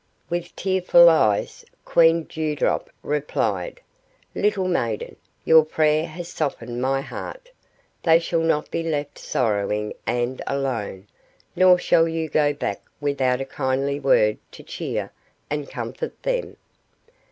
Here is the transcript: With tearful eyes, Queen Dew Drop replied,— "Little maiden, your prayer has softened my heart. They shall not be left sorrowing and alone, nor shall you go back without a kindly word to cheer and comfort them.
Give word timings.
With 0.31 0.55
tearful 0.55 1.09
eyes, 1.11 1.63
Queen 1.85 2.23
Dew 2.23 2.55
Drop 2.55 2.89
replied,— 3.03 3.81
"Little 4.33 4.67
maiden, 4.67 5.15
your 5.45 5.63
prayer 5.63 6.07
has 6.07 6.27
softened 6.27 6.81
my 6.81 7.01
heart. 7.01 7.51
They 8.01 8.17
shall 8.17 8.41
not 8.41 8.71
be 8.71 8.81
left 8.81 9.19
sorrowing 9.19 9.93
and 10.07 10.41
alone, 10.47 11.05
nor 11.55 11.77
shall 11.77 12.07
you 12.07 12.29
go 12.29 12.51
back 12.51 12.81
without 12.99 13.41
a 13.41 13.45
kindly 13.45 13.99
word 13.99 14.39
to 14.53 14.63
cheer 14.63 15.11
and 15.51 15.69
comfort 15.69 16.19
them. 16.23 16.57